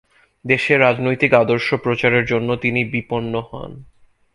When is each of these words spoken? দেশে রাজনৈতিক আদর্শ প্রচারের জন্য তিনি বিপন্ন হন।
দেশে 0.45 0.73
রাজনৈতিক 0.77 1.31
আদর্শ 1.33 1.67
প্রচারের 1.75 2.25
জন্য 2.25 2.49
তিনি 2.55 2.81
বিপন্ন 2.85 3.33
হন। 3.41 3.71